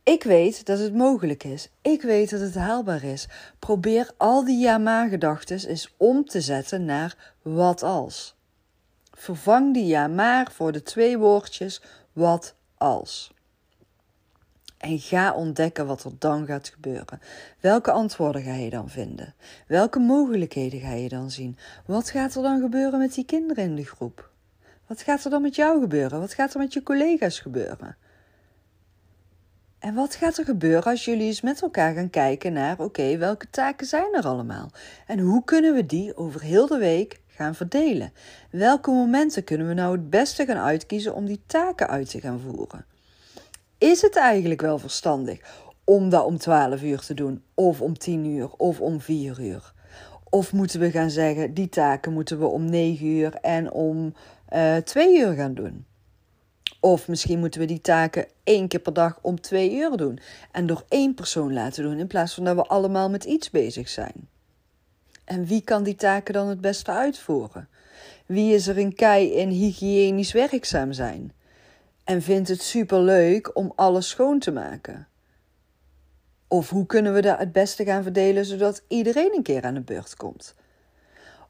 Ik 0.03 0.23
weet 0.23 0.67
dat 0.67 0.79
het 0.79 0.95
mogelijk 0.95 1.45
is. 1.45 1.69
Ik 1.83 2.03
weet 2.03 2.31
dat 2.31 2.41
het 2.41 2.55
haalbaar 2.55 3.05
is. 3.05 3.29
Probeer 3.59 4.11
al 4.17 4.45
die 4.45 4.59
ja 4.59 4.79
maar 4.79 5.09
gedachtes 5.09 5.65
eens 5.65 5.95
om 5.97 6.25
te 6.25 6.41
zetten 6.41 6.85
naar 6.85 7.35
wat 7.43 7.83
als. 7.83 8.35
Vervang 9.23 9.75
die 9.75 9.87
ja 9.87 10.07
maar 10.07 10.53
voor 10.53 10.73
de 10.73 10.83
twee 10.83 11.19
woordjes 11.19 11.83
wat 12.13 12.55
als. 12.77 13.33
En 14.79 14.99
ga 14.99 15.35
ontdekken 15.35 15.87
wat 15.87 16.05
er 16.05 16.11
dan 16.19 16.47
gaat 16.47 16.69
gebeuren. 16.69 17.21
Welke 17.61 17.91
antwoorden 17.91 18.43
ga 18.43 18.55
je 18.55 18.71
dan 18.71 18.89
vinden? 18.89 19.35
Welke 19.67 19.99
mogelijkheden 19.99 20.81
ga 20.81 20.93
je 20.93 21.09
dan 21.09 21.31
zien? 21.31 21.59
Wat 21.87 22.11
gaat 22.11 22.35
er 22.35 22.43
dan 22.43 22.61
gebeuren 22.61 22.99
met 22.99 23.15
die 23.15 23.25
kinderen 23.25 23.65
in 23.65 23.75
de 23.75 23.85
groep? 23.85 24.31
Wat 24.87 25.03
gaat 25.03 25.25
er 25.25 25.31
dan 25.31 25.43
met 25.43 25.55
jou 25.55 25.81
gebeuren? 25.81 26.21
Wat 26.21 26.35
gaat 26.35 26.55
er 26.55 26.61
met 26.61 26.73
je 26.73 26.83
collega's 26.83 27.41
gebeuren? 27.41 27.97
En 29.79 29.95
wat 29.95 30.15
gaat 30.15 30.39
er 30.39 30.45
gebeuren 30.45 30.85
als 30.85 31.05
jullie 31.05 31.27
eens 31.27 31.41
met 31.41 31.63
elkaar 31.63 31.95
gaan 31.95 32.11
kijken 32.11 32.53
naar: 32.53 32.79
oké, 32.79 33.17
welke 33.17 33.51
taken 33.51 33.87
zijn 33.87 34.15
er 34.15 34.27
allemaal? 34.27 34.71
En 35.07 35.19
hoe 35.19 35.45
kunnen 35.45 35.75
we 35.75 35.87
die 35.87 36.17
over 36.17 36.41
heel 36.41 36.67
de 36.67 36.79
week 36.79 37.21
gaan 37.35 37.55
verdelen? 37.55 38.13
Welke 38.51 38.91
momenten 38.91 39.45
kunnen 39.45 39.69
we 39.69 39.75
nou 39.75 39.93
het 39.93 40.11
beste 40.11 40.45
gaan 40.45 40.57
uitkiezen 40.57 41.15
om 41.15 41.27
die 41.27 41.43
taken 41.47 41.89
uit 41.89 42.11
te 42.11 42.21
gaan 42.21 42.41
voeren? 42.41 42.85
Is 43.79 44.03
het 44.03 44.17
eigenlijk 44.17 44.61
wel 44.61 44.79
verstandig 44.79 45.41
om 45.85 46.09
dat 46.09 46.25
om 46.25 46.39
12 46.39 46.83
uur 46.83 46.99
te 46.99 47.15
doen, 47.15 47.43
of 47.55 47.81
om 47.81 47.99
10 47.99 48.25
uur, 48.25 48.51
of 48.57 48.81
om 48.81 49.01
4 49.01 49.41
uur? 49.41 49.73
Of 50.31 50.53
moeten 50.53 50.81
we 50.81 50.91
gaan 50.91 51.11
zeggen, 51.11 51.55
die 51.55 51.69
taken 51.69 52.13
moeten 52.13 52.39
we 52.39 52.47
om 52.47 52.65
9 52.65 53.07
uur 53.07 53.35
en 53.35 53.73
om 53.73 54.15
uh, 54.53 54.77
eh, 54.77 54.83
2 54.83 55.19
uur 55.19 55.33
gaan 55.33 55.55
doen? 55.55 55.87
Of 56.81 57.09
misschien 57.09 57.39
moeten 57.39 57.61
we 57.61 57.67
die 57.67 57.81
taken 57.81 58.27
één 58.45 58.69
keer 58.69 58.81
per 58.81 58.93
dag 58.93 59.19
om 59.23 59.41
2 59.41 59.77
uur 59.77 59.97
doen 59.97 60.19
en 60.53 60.67
door 60.67 60.85
één 60.89 61.15
persoon 61.15 61.53
laten 61.53 61.83
doen 61.83 61.99
in 61.99 62.07
plaats 62.07 62.35
van 62.35 62.45
dat 62.45 62.57
we 62.57 62.63
allemaal 62.63 63.11
met 63.11 63.25
iets 63.25 63.51
bezig 63.51 63.89
zijn. 63.89 64.29
En 65.25 65.45
wie 65.45 65.63
kan 65.63 65.83
die 65.83 65.95
taken 65.95 66.35
dan 66.35 66.49
het 66.49 66.61
beste 66.61 66.91
uitvoeren? 66.91 67.69
Wie 68.27 68.55
is 68.55 68.67
er 68.67 68.79
een 68.79 68.95
kei 68.95 69.33
in 69.33 69.49
hygiënisch 69.49 70.33
werkzaam 70.33 70.93
zijn? 70.93 71.33
En 72.05 72.23
vindt 72.23 72.49
het 72.49 72.63
superleuk 72.63 73.57
om 73.57 73.73
alles 73.77 74.09
schoon 74.09 74.39
te 74.39 74.53
maken? 74.53 75.07
Of 76.49 76.71
hoe 76.71 76.87
kunnen 76.87 77.15
we 77.15 77.21
dat 77.21 77.39
het 77.39 77.53
beste 77.53 77.85
gaan 77.85 78.03
verdelen 78.03 78.45
zodat 78.45 78.85
iedereen 78.89 79.35
een 79.35 79.43
keer 79.43 79.63
aan 79.63 79.75
de 79.75 79.81
beurt 79.81 80.17
komt? 80.17 80.55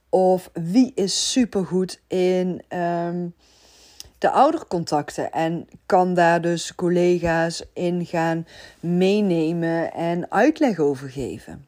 Of 0.08 0.50
wie 0.52 0.92
is 0.94 1.30
supergoed 1.30 2.00
in 2.06 2.62
um, 2.78 3.34
de 4.18 4.30
oudercontacten 4.30 5.32
en 5.32 5.68
kan 5.86 6.14
daar 6.14 6.40
dus 6.40 6.74
collega's 6.74 7.64
in 7.72 8.06
gaan 8.06 8.46
meenemen 8.80 9.92
en 9.92 10.30
uitleg 10.30 10.78
over 10.78 11.08
geven? 11.08 11.66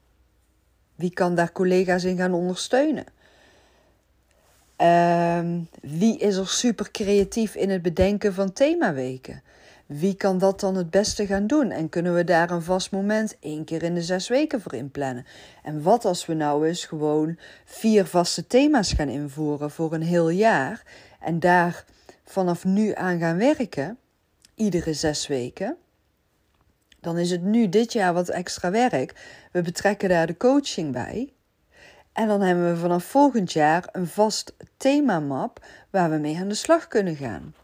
Wie 0.95 1.11
kan 1.11 1.35
daar 1.35 1.53
collega's 1.53 2.05
in 2.05 2.17
gaan 2.17 2.35
ondersteunen? 2.35 3.05
Ehm, 4.77 5.61
wie 5.81 6.19
is 6.19 6.37
er 6.37 6.49
super 6.49 6.91
creatief 6.91 7.55
in 7.55 7.71
het 7.71 7.83
bedenken 7.83 8.35
van 8.35 8.53
themaweken? 8.53 9.43
Wie 9.87 10.15
kan 10.15 10.39
dat 10.39 10.61
dan 10.61 10.77
het 10.77 10.91
beste 10.91 11.27
gaan 11.27 11.47
doen? 11.47 11.71
En 11.71 11.89
kunnen 11.89 12.15
we 12.15 12.25
daar 12.25 12.51
een 12.51 12.63
vast 12.63 12.91
moment 12.91 13.37
één 13.41 13.65
keer 13.65 13.83
in 13.83 13.95
de 13.95 14.03
zes 14.03 14.29
weken 14.29 14.61
voor 14.61 14.75
inplannen? 14.75 15.27
En 15.63 15.83
wat 15.83 16.05
als 16.05 16.27
we 16.27 16.35
nou 16.35 16.67
eens 16.67 16.85
gewoon 16.85 17.39
vier 17.65 18.07
vaste 18.07 18.47
thema's 18.47 18.93
gaan 18.93 19.09
invoeren 19.09 19.71
voor 19.71 19.93
een 19.93 20.03
heel 20.03 20.29
jaar 20.29 20.83
en 21.21 21.41
daar 21.41 21.85
vanaf 22.25 22.65
nu 22.65 22.95
aan 22.95 23.19
gaan 23.19 23.37
werken, 23.37 23.99
iedere 24.55 24.95
zes 24.95 25.27
weken? 25.27 25.77
Dan 27.05 27.19
is 27.19 27.31
het 27.31 27.43
nu 27.43 27.69
dit 27.69 27.93
jaar 27.93 28.15
wat 28.15 28.29
extra 28.29 28.71
werk. 28.71 29.13
We 29.53 29.63
betrekken 29.63 30.09
daar 30.09 30.27
de 30.27 30.37
coaching 30.37 30.93
bij. 30.93 31.33
En 32.13 32.29
dan 32.29 32.41
hebben 32.41 32.73
we 32.73 32.77
vanaf 32.77 33.05
volgend 33.05 33.53
jaar 33.53 33.89
een 33.93 34.07
vast 34.07 34.55
themamap 34.77 35.65
waar 35.91 36.11
we 36.11 36.17
mee 36.17 36.39
aan 36.39 36.49
de 36.49 36.55
slag 36.55 36.89
kunnen 36.89 37.17
gaan. 37.17 37.55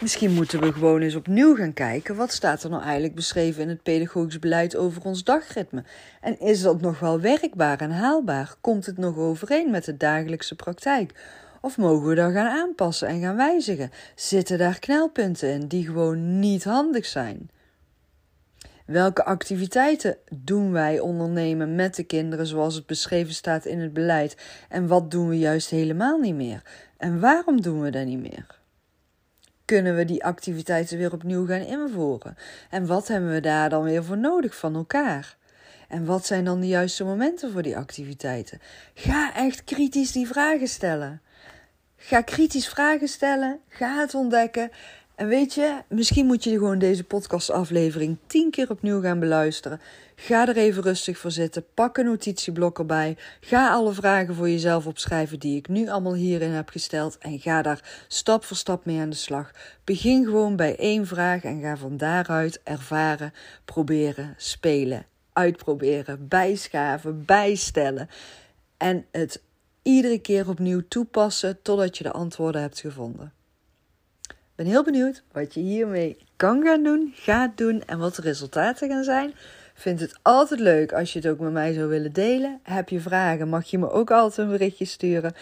Misschien 0.00 0.32
moeten 0.32 0.60
we 0.60 0.72
gewoon 0.72 1.00
eens 1.00 1.14
opnieuw 1.14 1.56
gaan 1.56 1.72
kijken 1.72 2.16
wat 2.16 2.32
staat 2.32 2.62
er 2.62 2.70
nou 2.70 2.82
eigenlijk 2.82 3.14
beschreven 3.14 3.62
in 3.62 3.68
het 3.68 3.82
pedagogisch 3.82 4.38
beleid 4.38 4.76
over 4.76 5.04
ons 5.04 5.24
dagritme. 5.24 5.84
En 6.20 6.40
is 6.40 6.62
dat 6.62 6.80
nog 6.80 6.98
wel 6.98 7.20
werkbaar 7.20 7.80
en 7.80 7.90
haalbaar? 7.90 8.54
Komt 8.60 8.86
het 8.86 8.98
nog 8.98 9.16
overeen 9.16 9.70
met 9.70 9.84
de 9.84 9.96
dagelijkse 9.96 10.54
praktijk? 10.54 11.12
Of 11.60 11.76
mogen 11.76 12.08
we 12.08 12.14
dat 12.14 12.32
gaan 12.32 12.48
aanpassen 12.48 13.08
en 13.08 13.20
gaan 13.20 13.36
wijzigen? 13.36 13.90
Zitten 14.14 14.58
daar 14.58 14.78
knelpunten 14.78 15.52
in 15.52 15.66
die 15.66 15.86
gewoon 15.86 16.38
niet 16.38 16.64
handig 16.64 17.06
zijn? 17.06 17.50
Welke 18.88 19.24
activiteiten 19.24 20.16
doen 20.30 20.72
wij 20.72 21.00
ondernemen 21.00 21.74
met 21.74 21.94
de 21.94 22.04
kinderen 22.04 22.46
zoals 22.46 22.74
het 22.74 22.86
beschreven 22.86 23.34
staat 23.34 23.64
in 23.64 23.80
het 23.80 23.92
beleid? 23.92 24.36
En 24.68 24.86
wat 24.86 25.10
doen 25.10 25.28
we 25.28 25.38
juist 25.38 25.70
helemaal 25.70 26.18
niet 26.18 26.34
meer? 26.34 26.62
En 26.96 27.20
waarom 27.20 27.60
doen 27.60 27.80
we 27.80 27.90
dat 27.90 28.04
niet 28.04 28.20
meer? 28.20 28.58
Kunnen 29.64 29.96
we 29.96 30.04
die 30.04 30.24
activiteiten 30.24 30.98
weer 30.98 31.12
opnieuw 31.12 31.46
gaan 31.46 31.60
invoeren? 31.60 32.36
En 32.70 32.86
wat 32.86 33.08
hebben 33.08 33.32
we 33.32 33.40
daar 33.40 33.68
dan 33.68 33.82
weer 33.82 34.04
voor 34.04 34.18
nodig 34.18 34.56
van 34.56 34.74
elkaar? 34.74 35.36
En 35.88 36.04
wat 36.04 36.26
zijn 36.26 36.44
dan 36.44 36.60
de 36.60 36.66
juiste 36.66 37.04
momenten 37.04 37.52
voor 37.52 37.62
die 37.62 37.76
activiteiten? 37.76 38.60
Ga 38.94 39.34
echt 39.34 39.64
kritisch 39.64 40.12
die 40.12 40.26
vragen 40.26 40.68
stellen. 40.68 41.22
Ga 41.96 42.20
kritisch 42.20 42.68
vragen 42.68 43.08
stellen. 43.08 43.60
Ga 43.68 44.00
het 44.00 44.14
ontdekken. 44.14 44.70
En 45.18 45.28
weet 45.28 45.54
je, 45.54 45.82
misschien 45.88 46.26
moet 46.26 46.44
je 46.44 46.50
gewoon 46.50 46.78
deze 46.78 47.04
podcastaflevering 47.04 48.16
tien 48.26 48.50
keer 48.50 48.70
opnieuw 48.70 49.00
gaan 49.00 49.18
beluisteren. 49.18 49.80
Ga 50.14 50.48
er 50.48 50.56
even 50.56 50.82
rustig 50.82 51.18
voor 51.18 51.30
zitten. 51.30 51.64
Pak 51.74 51.96
een 51.96 52.04
notitieblok 52.04 52.78
erbij. 52.78 53.16
Ga 53.40 53.70
alle 53.70 53.92
vragen 53.92 54.34
voor 54.34 54.50
jezelf 54.50 54.86
opschrijven 54.86 55.38
die 55.38 55.56
ik 55.56 55.68
nu 55.68 55.88
allemaal 55.88 56.14
hierin 56.14 56.50
heb 56.50 56.68
gesteld. 56.68 57.18
En 57.18 57.38
ga 57.38 57.62
daar 57.62 58.04
stap 58.08 58.44
voor 58.44 58.56
stap 58.56 58.84
mee 58.84 59.00
aan 59.00 59.10
de 59.10 59.16
slag. 59.16 59.50
Begin 59.84 60.24
gewoon 60.24 60.56
bij 60.56 60.76
één 60.76 61.06
vraag 61.06 61.44
en 61.44 61.60
ga 61.60 61.76
van 61.76 61.96
daaruit 61.96 62.60
ervaren, 62.64 63.32
proberen, 63.64 64.34
spelen, 64.36 65.06
uitproberen, 65.32 66.28
bijschaven, 66.28 67.24
bijstellen. 67.24 68.08
En 68.76 69.06
het 69.10 69.42
iedere 69.82 70.18
keer 70.18 70.48
opnieuw 70.48 70.82
toepassen 70.88 71.62
totdat 71.62 71.98
je 71.98 72.04
de 72.04 72.12
antwoorden 72.12 72.60
hebt 72.60 72.80
gevonden 72.80 73.36
ben 74.58 74.66
heel 74.66 74.84
benieuwd 74.84 75.22
wat 75.32 75.54
je 75.54 75.60
hiermee 75.60 76.16
kan 76.36 76.62
gaan 76.62 76.82
doen, 76.82 77.12
gaat 77.14 77.56
doen 77.56 77.82
en 77.86 77.98
wat 77.98 78.14
de 78.14 78.22
resultaten 78.22 78.88
gaan 78.88 79.04
zijn. 79.04 79.34
Vind 79.74 80.00
het 80.00 80.18
altijd 80.22 80.60
leuk 80.60 80.92
als 80.92 81.12
je 81.12 81.18
het 81.18 81.28
ook 81.28 81.38
met 81.38 81.52
mij 81.52 81.72
zou 81.72 81.88
willen 81.88 82.12
delen. 82.12 82.60
Heb 82.62 82.88
je 82.88 83.00
vragen, 83.00 83.48
mag 83.48 83.66
je 83.66 83.78
me 83.78 83.90
ook 83.90 84.10
altijd 84.10 84.38
een 84.38 84.52
berichtje 84.52 84.84
sturen. 84.84 85.34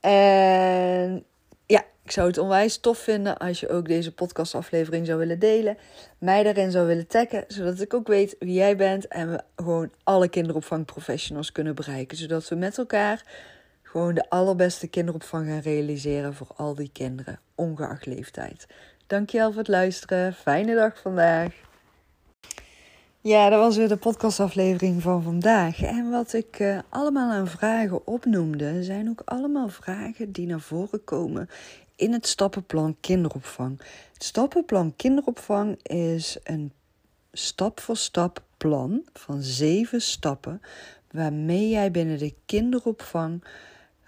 En 0.00 1.24
ja, 1.66 1.84
ik 2.04 2.10
zou 2.10 2.26
het 2.26 2.38
onwijs 2.38 2.78
tof 2.78 2.98
vinden 2.98 3.38
als 3.38 3.60
je 3.60 3.68
ook 3.68 3.88
deze 3.88 4.14
podcastaflevering 4.14 5.06
zou 5.06 5.18
willen 5.18 5.38
delen. 5.38 5.76
Mij 6.18 6.42
daarin 6.42 6.70
zou 6.70 6.86
willen 6.86 7.06
taggen, 7.06 7.44
zodat 7.48 7.80
ik 7.80 7.94
ook 7.94 8.06
weet 8.06 8.36
wie 8.38 8.54
jij 8.54 8.76
bent. 8.76 9.08
En 9.08 9.30
we 9.30 9.40
gewoon 9.56 9.90
alle 10.04 10.28
kinderopvangprofessionals 10.28 11.52
kunnen 11.52 11.74
bereiken. 11.74 12.16
Zodat 12.16 12.48
we 12.48 12.54
met 12.54 12.78
elkaar 12.78 13.22
gewoon 13.86 14.14
de 14.14 14.30
allerbeste 14.30 14.86
kinderopvang 14.86 15.46
gaan 15.46 15.60
realiseren 15.60 16.34
voor 16.34 16.50
al 16.56 16.74
die 16.74 16.90
kinderen, 16.92 17.40
ongeacht 17.54 18.06
leeftijd. 18.06 18.66
Dankjewel 19.06 19.48
voor 19.48 19.58
het 19.58 19.68
luisteren. 19.68 20.34
Fijne 20.34 20.74
dag 20.74 21.00
vandaag. 21.00 21.54
Ja, 23.20 23.48
dat 23.48 23.58
was 23.58 23.76
weer 23.76 23.88
de 23.88 23.96
podcastaflevering 23.96 25.02
van 25.02 25.22
vandaag. 25.22 25.82
En 25.82 26.10
wat 26.10 26.32
ik 26.32 26.58
uh, 26.58 26.78
allemaal 26.88 27.30
aan 27.30 27.48
vragen 27.48 28.06
opnoemde, 28.06 28.82
zijn 28.84 29.08
ook 29.08 29.22
allemaal 29.24 29.68
vragen 29.68 30.32
die 30.32 30.46
naar 30.46 30.60
voren 30.60 31.04
komen 31.04 31.48
in 31.96 32.12
het 32.12 32.26
stappenplan 32.26 32.96
kinderopvang. 33.00 33.80
Het 34.12 34.24
stappenplan 34.24 34.96
kinderopvang 34.96 35.82
is 35.82 36.38
een 36.42 36.72
stap 37.32 37.80
voor 37.80 37.96
stap 37.96 38.42
plan 38.56 39.02
van 39.12 39.42
zeven 39.42 40.00
stappen 40.00 40.60
waarmee 41.10 41.68
jij 41.68 41.90
binnen 41.90 42.18
de 42.18 42.34
kinderopvang 42.46 43.44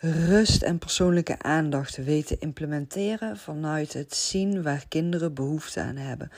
rust 0.00 0.62
en 0.62 0.78
persoonlijke 0.78 1.38
aandacht 1.38 1.97
weten 1.97 2.40
implementeren 2.40 3.37
vanuit 3.37 3.93
het 3.93 4.14
zien 4.14 4.62
waar 4.62 4.85
kinderen 4.88 5.35
behoefte 5.35 5.81
aan 5.81 5.97
hebben. 5.97 6.31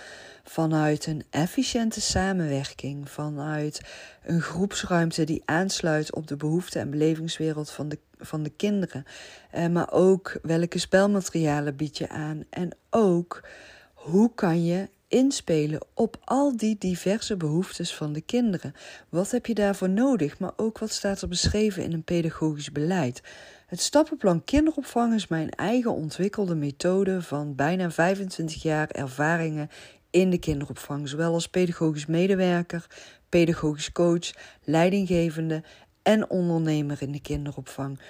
Vanuit 0.44 1.06
een 1.06 1.24
efficiënte 1.30 2.00
samenwerking, 2.00 3.10
vanuit 3.10 3.80
een 4.24 4.40
groepsruimte 4.40 5.24
die 5.24 5.42
aansluit 5.44 6.14
op 6.14 6.26
de 6.26 6.36
behoeften 6.36 6.80
en 6.80 6.90
belevingswereld 6.90 7.70
van 7.70 7.88
de, 7.88 7.98
van 8.18 8.42
de 8.42 8.50
kinderen. 8.50 9.04
Eh, 9.50 9.66
maar 9.66 9.92
ook 9.92 10.38
welke 10.42 10.78
spelmaterialen 10.78 11.76
bied 11.76 11.98
je 11.98 12.08
aan 12.08 12.44
en 12.50 12.70
ook 12.90 13.48
hoe 13.94 14.34
kan 14.34 14.64
je 14.64 14.88
inspelen 15.10 15.80
op 15.94 16.16
al 16.24 16.56
die 16.56 16.76
diverse 16.78 17.36
behoeftes 17.36 17.94
van 17.94 18.12
de 18.12 18.20
kinderen. 18.20 18.74
Wat 19.08 19.30
heb 19.30 19.46
je 19.46 19.54
daarvoor 19.54 19.88
nodig, 19.90 20.38
maar 20.38 20.52
ook 20.56 20.78
wat 20.78 20.92
staat 20.92 21.22
er 21.22 21.28
beschreven 21.28 21.82
in 21.82 21.92
een 21.92 22.04
pedagogisch 22.04 22.72
beleid? 22.72 23.22
Het 23.70 23.80
stappenplan 23.80 24.44
kinderopvang 24.44 25.14
is 25.14 25.28
mijn 25.28 25.50
eigen 25.50 25.92
ontwikkelde 25.92 26.54
methode 26.54 27.22
van 27.22 27.54
bijna 27.54 27.90
25 27.90 28.62
jaar 28.62 28.90
ervaringen 28.90 29.70
in 30.10 30.30
de 30.30 30.38
kinderopvang, 30.38 31.08
zowel 31.08 31.32
als 31.32 31.48
pedagogisch 31.48 32.06
medewerker, 32.06 32.86
pedagogisch 33.28 33.92
coach, 33.92 34.30
leidinggevende 34.64 35.62
en 36.02 36.30
ondernemer 36.30 37.02
in 37.02 37.12
de 37.12 37.20
kinderopvang 37.20 38.00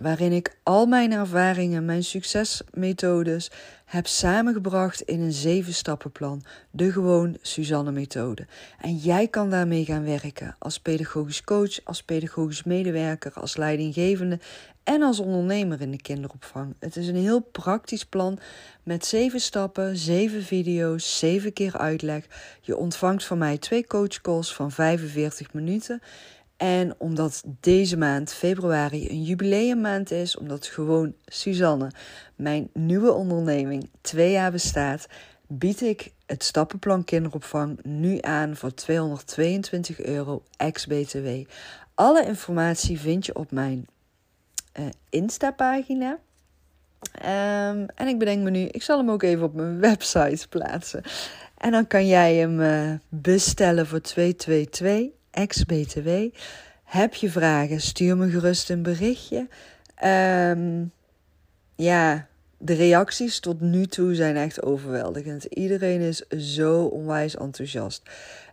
waarin 0.00 0.32
ik 0.32 0.56
al 0.62 0.86
mijn 0.86 1.12
ervaringen, 1.12 1.84
mijn 1.84 2.04
succesmethodes 2.04 3.50
heb 3.84 4.06
samengebracht 4.06 5.00
in 5.00 5.20
een 5.20 5.32
zeven 5.32 5.74
stappenplan, 5.74 6.42
de 6.70 6.92
gewoon 6.92 7.36
Suzanne 7.40 7.92
methode. 7.92 8.46
En 8.80 8.96
jij 8.96 9.28
kan 9.28 9.50
daarmee 9.50 9.84
gaan 9.84 10.04
werken 10.04 10.56
als 10.58 10.80
pedagogisch 10.80 11.44
coach, 11.44 11.84
als 11.84 12.02
pedagogisch 12.02 12.64
medewerker, 12.64 13.32
als 13.32 13.56
leidinggevende 13.56 14.38
en 14.84 15.02
als 15.02 15.20
ondernemer 15.20 15.80
in 15.80 15.90
de 15.90 16.02
kinderopvang. 16.02 16.74
Het 16.78 16.96
is 16.96 17.08
een 17.08 17.16
heel 17.16 17.40
praktisch 17.40 18.04
plan 18.04 18.38
met 18.82 19.06
zeven 19.06 19.40
stappen, 19.40 19.96
zeven 19.96 20.42
video's, 20.42 21.18
zeven 21.18 21.52
keer 21.52 21.78
uitleg. 21.78 22.24
Je 22.60 22.76
ontvangt 22.76 23.24
van 23.24 23.38
mij 23.38 23.58
twee 23.58 23.86
coachcalls 23.86 24.54
van 24.54 24.70
45 24.70 25.52
minuten. 25.52 26.02
En 26.56 26.94
omdat 26.98 27.42
deze 27.60 27.96
maand, 27.96 28.32
februari, 28.32 29.10
een 29.10 29.22
jubileummaand 29.22 30.10
is, 30.10 30.36
omdat 30.36 30.66
gewoon 30.66 31.14
Suzanne, 31.26 31.90
mijn 32.36 32.70
nieuwe 32.72 33.12
onderneming, 33.12 33.90
twee 34.00 34.30
jaar 34.30 34.50
bestaat, 34.50 35.06
bied 35.46 35.80
ik 35.80 36.12
het 36.26 36.44
stappenplan 36.44 37.04
kinderopvang 37.04 37.78
nu 37.82 38.18
aan 38.20 38.56
voor 38.56 38.74
222 38.74 40.00
euro 40.00 40.42
ex-BTW. 40.56 41.28
Alle 41.94 42.26
informatie 42.26 43.00
vind 43.00 43.26
je 43.26 43.34
op 43.34 43.50
mijn 43.50 43.86
uh, 44.78 44.86
Insta-pagina. 45.08 46.18
Um, 47.16 47.86
en 47.94 48.06
ik 48.06 48.18
bedenk 48.18 48.42
me 48.42 48.50
nu, 48.50 48.60
ik 48.60 48.82
zal 48.82 48.98
hem 48.98 49.10
ook 49.10 49.22
even 49.22 49.44
op 49.44 49.54
mijn 49.54 49.80
website 49.90 50.48
plaatsen. 50.48 51.02
En 51.58 51.70
dan 51.70 51.86
kan 51.86 52.06
jij 52.06 52.34
hem 52.34 52.60
uh, 52.60 52.92
bestellen 53.08 53.86
voor 53.86 54.00
222 54.00 55.15
ex-BTW. 55.36 56.08
Heb 56.84 57.14
je 57.14 57.30
vragen, 57.30 57.80
stuur 57.80 58.16
me 58.16 58.30
gerust 58.30 58.70
een 58.70 58.82
berichtje. 58.82 59.48
Um, 60.04 60.92
ja, 61.74 62.26
de 62.58 62.74
reacties 62.74 63.40
tot 63.40 63.60
nu 63.60 63.86
toe 63.86 64.14
zijn 64.14 64.36
echt 64.36 64.62
overweldigend. 64.62 65.44
Iedereen 65.44 66.00
is 66.00 66.28
zo 66.28 66.84
onwijs 66.84 67.36
enthousiast. 67.36 68.02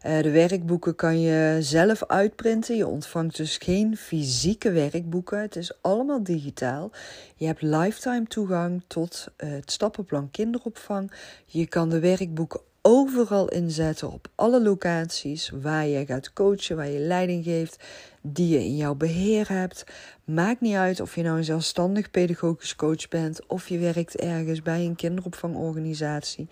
Uh, 0.06 0.22
de 0.22 0.32
werkboeken 0.32 0.96
kan 0.96 1.22
je 1.22 1.58
zelf 1.60 2.06
uitprinten. 2.06 2.76
Je 2.76 2.88
ontvangt 2.88 3.38
dus 3.38 3.58
geen 3.58 3.98
fysieke 3.98 4.72
werkboeken. 4.72 5.42
Het 5.42 5.56
is 5.56 5.82
allemaal 5.82 6.24
digitaal. 6.24 6.92
Je 7.36 7.46
hebt 7.46 7.62
lifetime 7.62 8.26
toegang 8.28 8.84
tot 8.88 9.28
uh, 9.38 9.52
het 9.52 9.72
stappenplan 9.72 10.32
kinderopvang. 10.32 11.12
Je 11.46 11.68
kan 11.68 11.90
de 11.90 12.00
werkboeken 12.00 12.62
overal 12.86 13.50
inzetten 13.50 14.12
op 14.12 14.28
alle 14.36 14.62
locaties 14.62 15.52
waar 15.62 15.88
je 15.88 16.06
gaat 16.06 16.34
coachen, 16.34 16.76
waar 16.76 16.90
je 16.90 17.00
leiding 17.00 17.44
geeft, 17.44 17.84
die 18.22 18.48
je 18.48 18.60
in 18.60 18.76
jouw 18.76 18.96
beheer 18.96 19.50
hebt. 19.50 19.86
Maakt 20.24 20.62
niet 20.62 20.76
uit 20.76 21.00
of 21.00 21.16
je 21.16 21.22
nou 21.24 21.38
een 21.38 21.44
zelfstandig 21.44 22.12
pedagogisch 22.12 22.76
coach 22.76 23.08
bent 23.08 23.48
of 23.48 23.70
je 23.70 23.78
werkt 23.78 24.16
ergens 24.16 24.62
bij 24.62 24.86
een 24.86 24.96
kinderopvangorganisatie. 24.96 26.48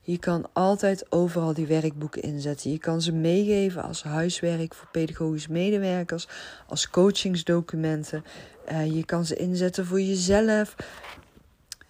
Je 0.00 0.18
kan 0.18 0.46
altijd 0.52 1.12
overal 1.12 1.54
die 1.54 1.66
werkboeken 1.66 2.22
inzetten. 2.22 2.70
Je 2.70 2.78
kan 2.78 3.02
ze 3.02 3.12
meegeven 3.12 3.82
als 3.82 4.02
huiswerk 4.02 4.74
voor 4.74 4.88
pedagogisch 4.92 5.48
medewerkers, 5.48 6.28
als 6.66 6.90
coachingsdocumenten. 6.90 8.24
Uh, 8.72 8.94
je 8.94 9.04
kan 9.04 9.24
ze 9.24 9.36
inzetten 9.36 9.86
voor 9.86 10.00
jezelf. 10.00 10.74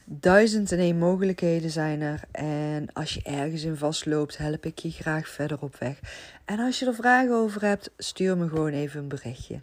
Duizend 0.07 0.73
en 0.73 0.79
één 0.79 0.99
mogelijkheden 0.99 1.71
zijn 1.71 2.01
er. 2.01 2.21
En 2.31 2.93
als 2.93 3.15
je 3.15 3.23
ergens 3.23 3.63
in 3.65 3.77
vastloopt, 3.77 4.37
help 4.37 4.67
ik 4.67 4.79
je 4.79 4.91
graag 4.91 5.29
verder 5.29 5.59
op 5.61 5.77
weg. 5.77 5.99
En 6.45 6.59
als 6.59 6.79
je 6.79 6.87
er 6.87 6.95
vragen 6.95 7.35
over 7.35 7.65
hebt, 7.65 7.91
stuur 7.99 8.37
me 8.37 8.49
gewoon 8.49 8.73
even 8.73 9.01
een 9.01 9.09
berichtje. 9.09 9.61